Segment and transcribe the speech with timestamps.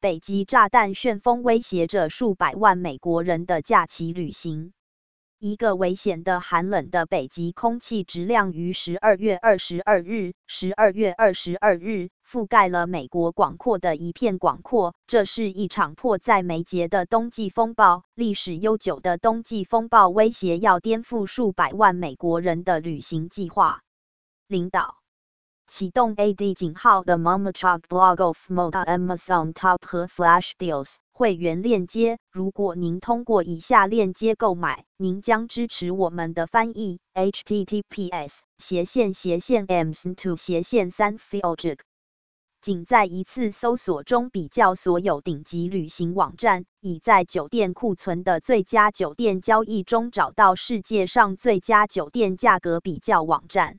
[0.00, 4.72] 北极炸弹旋风威胁着数百万美国人的假期旅行。
[5.40, 14.94] 一个危险的寒冷的北极空气质量于十二月二十二日，十二月二十二日覆盖了美国广阔的一片广阔。
[15.08, 23.82] 这是一场迫在眉睫的冬季风暴，历史悠久的冬季风暴威胁要颠覆数百万美国人的旅行计划。
[24.46, 24.97] 领导。
[25.68, 32.18] 启动 AD 井号的 Momachok Blog of Mota Amazon Top 和 Flash Deals 会员链接。
[32.32, 37.00] 如果您通过以下链接购买，您将支持我们的翻译。
[37.12, 41.80] https 斜线斜线 ms2 斜线三 filjik。
[42.62, 53.78] 仅在一次搜索中比较所有顶级旅行网站，以在酒店库存的最佳酒店交易中找到世界上最佳酒店价格比较网站。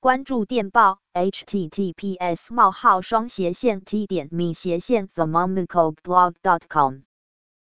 [0.00, 7.02] 关注电报 https 冒号双斜线 t 点 me 斜线 themomicoblog.com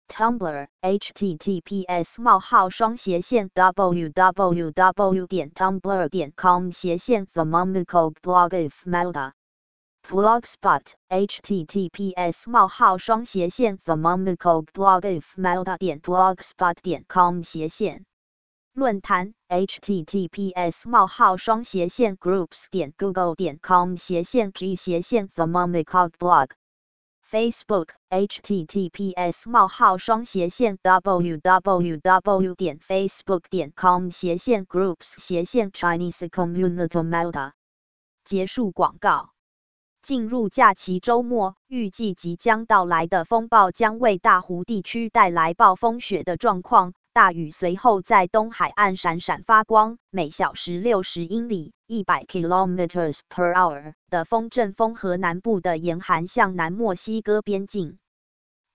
[0.08, 9.32] Tumblr https 冒号双斜线 www 点 tumblr 点 com 斜线 themomicoblog if melda
[10.08, 18.04] Blogspot https: 冒号双斜线 thermomicalblogifmelda 点 blogspot 点 com 斜线
[18.74, 26.48] 论坛 https: 冒号双斜线 groups 点 google 点 com 斜线 g 斜线 thermomicalblog
[27.30, 37.52] Facebook https: 冒号双斜线 www 点 facebook 点 com 斜线 groups 斜线 Chinese community melda
[38.24, 39.31] 结束广告。
[40.02, 46.92] 进入假期周末，预计即将到来的风暴将为大湖地区带来暴风雪的状况。
[47.12, 57.98] 大雨随后在东海岸闪闪发光，每小时六十英里一百 kilometers per hour） 的风阵风和南部的严寒向南墨西哥边境。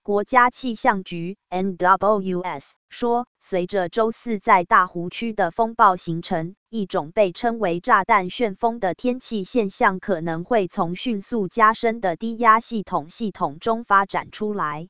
[0.08, 14.88] 国家气象局 （NWS） 说，随着周四在大湖区的风暴形成，一种被称为“炸弹旋风”的天气现象可能会从迅速加深的低压系统系统中发展出来。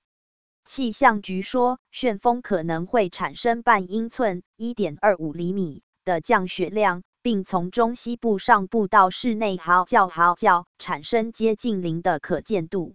[0.65, 12.95] 气象局说，旋风可能会产生半英寸 （1.25 厘米）的降雪量，并从中西部上部到室内嚎叫嚎叫，产生接近零的可见度。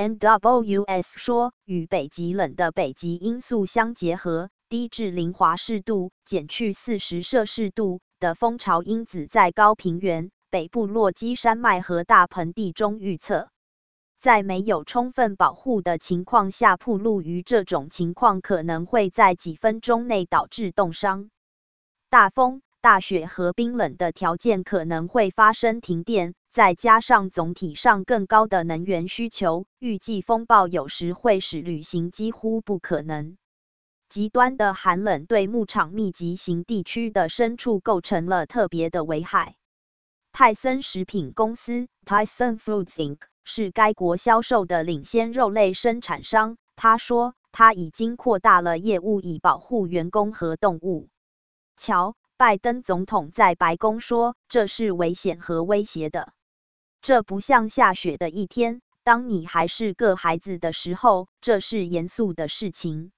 [0.00, 13.50] NWS 说，与北极冷的北极因素相结合，低至零华氏度（减去四十摄氏度）的风潮因子在高平原、北部落基山脉和大盆地中预测。
[14.18, 21.28] 在没有充分保护的情况下暴露于这种情况，可能会在几分钟内导致冻伤。
[22.08, 22.62] 大风。
[22.82, 33.36] 大雪和冰冷的条件可能会发生停电、再加上总体上更高的能源需求，预计风暴有时会使旅行几乎不可能。
[34.08, 39.54] 极端的寒冷对牧场密集型地区的牲畜构成了特别的危害。
[40.32, 46.56] 泰森食品公司 （Tyson Foods Inc.） 是该国销售的领先肉类生产商。
[46.74, 51.08] 他说，他已经扩大了业务以保护员工和动物。
[51.76, 56.32] 乔，拜登总统在白宫说，这是危险和威胁的。
[57.02, 63.10] 这不像下雪的一天，当你还是个孩子的时候，这是严肃的事情。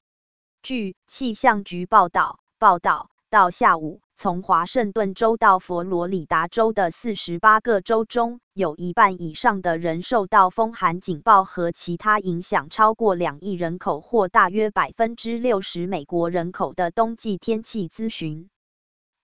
[0.62, 12.70] 据气象局报道，报道到下午，从华盛顿州到佛罗里达州的四十八个州中，有一半以上的人受到风寒警报和其他影响。
[12.70, 18.48] 超过两亿人口，或大约百分之六十美国人口的冬季天气咨询。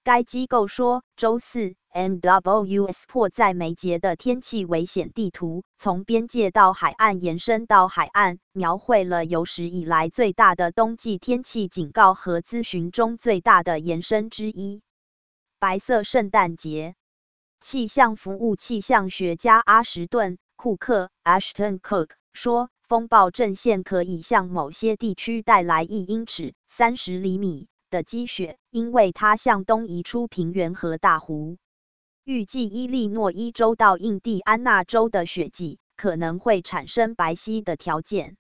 [0.05, 1.75] 该机构说，周四。
[1.91, 14.83] MWS 迫在眉睫的天气危险地图，从边界到海岸延伸到海岸，描绘了有史以来最大的冬季天气警告和咨询中最大的延伸之一。
[15.59, 16.95] 白色圣诞节，
[17.61, 31.59] 气象服务气象学家阿什顿·库克 （Ashton Cook） 说，风暴阵线可以向某些地区带来一英尺（三十厘米）的积雪，因为它向东移出平原和大湖。
[32.25, 38.37] 预计伊利诺伊州到印第安纳州的雪季可能会产生白皙的条件。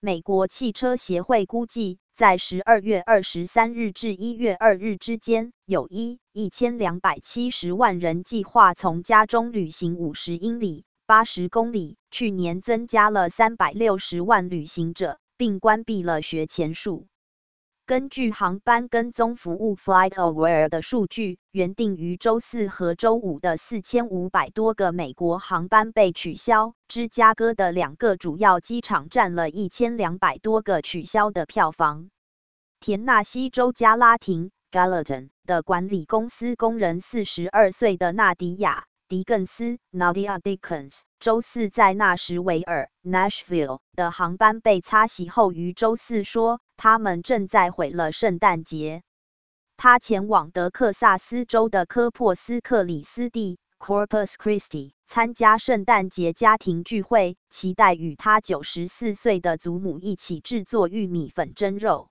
[0.00, 11.96] 美国汽车协会估计，在十二月二十三日至一月二日之间，有一一千两百七十万人计划从家中旅行五十英里（八十公里）。
[12.12, 17.06] 去年增加了三百六十万旅行者，并关闭了学前数。
[17.86, 26.72] 根据航班跟踪服务 FlightAware 的数据，原定于周四和周五的四千五百多个美国航班被取消。
[26.88, 32.08] 芝加哥的两个主要机场占了一千两百多个取消的票房。
[32.80, 38.86] 田纳西州加拉廷 Gallatin 的管理公司工人四十二岁的纳迪亚。
[39.06, 49.02] 迪更斯 （Nadia Dickens） 周四在纳什维尔 （Nashville） 的航班被擦洗后，于周四说，他们正在毁了圣诞节。
[49.76, 62.08] 他前往德克萨斯州的科珀斯克里斯蒂 （Corpus Christi） 参加圣诞节家庭聚会，期待与他九十四岁的祖母一起制作玉米粉蒸肉。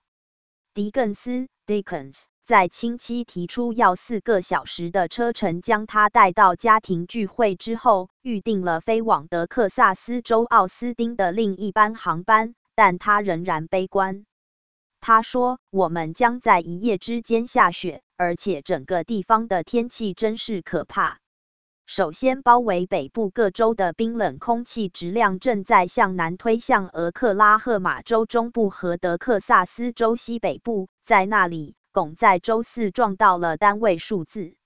[0.74, 2.24] 迪更斯 （Dickens）。
[2.46, 14.26] 在亲戚提出要四个小时的车程将他带到家庭聚会之后，预定了飞往德克萨斯州奥斯汀的另一班航班，但他仍然悲观。
[15.06, 21.18] 他说：“我们将在一夜之间下雪，而且整个地方的天气真是可怕。”
[21.84, 31.76] 首先，包围北部各州的冰冷空气质量正在向南推向俄克拉荷马州中部和德克萨斯州西北部，在那里。
[31.92, 34.56] 汞在周四撞到了单位数字。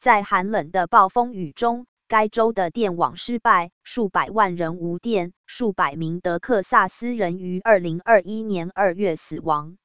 [0.00, 9.76] 在寒冷的暴风雨中，该州的电网失败，数百万人无电，数百名德克萨斯人于2021年2月死亡。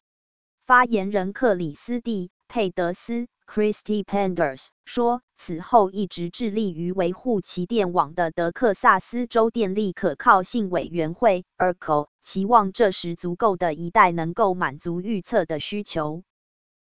[0.67, 16.23] 发言人克里斯蒂·佩德斯 （Christy Penders） 说：“此后一直致力于维护其电网的德克萨斯州电力可靠性委员会 （ERCO） 期望这时足够的一代能够满足预测的需求。”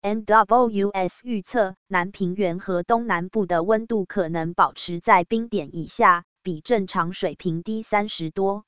[0.04, 8.66] NWS 预测，南平原和东南部的温度可能保持在冰点以下，比正常水平低三十多。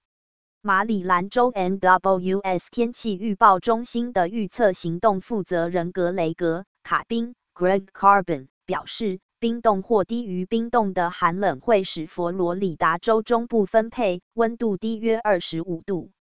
[0.62, 16.12] 马里兰州 NWS 天气预报中心的预测行动负责人格雷格·卡宾 （Greg Carbon） 表示，冰冻或低于冰冻的寒冷会使佛罗里达州中部分配温度低约二十五度。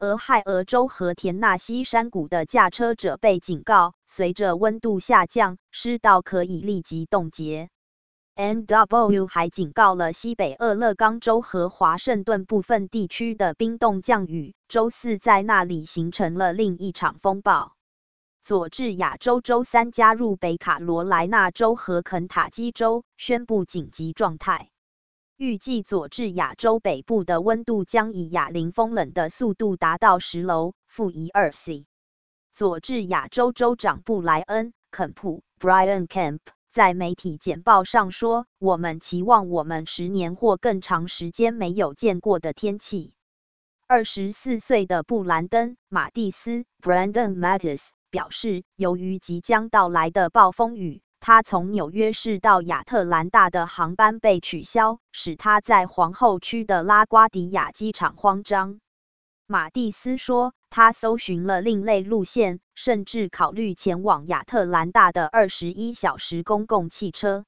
[0.00, 7.68] 俄亥俄州和田纳西山谷的驾车者被警告，随着温度下降，湿道可以立即冻结。
[8.34, 17.74] NW 还警告了西北俄勒冈州和华盛顿部分地区的冰冻降雨，周四在那里形成了另一场风暴。
[18.40, 24.70] 佐治亚州周三加入北卡罗来纳州和肯塔基州，宣布紧急状态。
[25.40, 31.86] 预计佐治亚州北部的温度将以亚零风冷的速度达到十楼负一二 C。
[32.52, 43.14] 佐治亚州州长布莱恩·肯普 （Brian Kemp） 在媒体简报上说：“我们期望我们十年或更长时间没有见过的天气。”
[43.88, 51.00] 二十四岁的布兰登·马蒂斯 （Brandon Mattis） 表示，由于即将到来的暴风雨。
[51.32, 58.80] 他从纽约市到亚特兰大的航班被取消，使他在皇后区的拉瓜迪亚机场慌张。
[59.46, 67.44] 马蒂斯说，他搜寻了另类路线，甚至考虑前往亚特兰大的二十一小时公共汽车。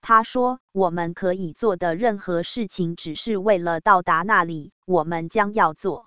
[0.00, 6.06] 他说：“我们可以做的任何事情，只是为了到达那里，我们将要做。”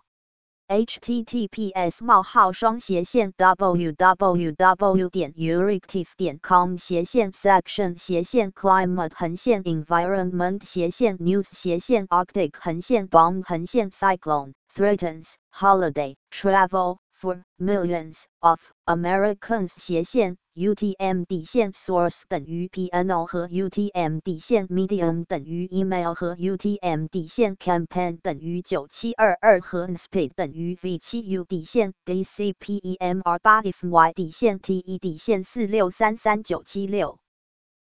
[0.71, 5.09] https: 冒号双斜线 www.
[5.11, 6.07] 点 euractiv.
[6.17, 13.91] 点 com 斜线 section 斜线 climate 横线 environment 斜线 news 斜线 arctic 横线 bomb 横线
[13.91, 23.48] cyclone threatens holiday travel for millions of Americans 斜线 UTM 底线 source 等于 PNO 和
[23.48, 31.46] UTM 底线 medium 等于 email 和 UTM 底线 campaign 等于九七二二和 speed 等于 v 七 U
[31.46, 37.20] 底线 dcpemr 八 fy 底线 TE 底线四六三三九七六。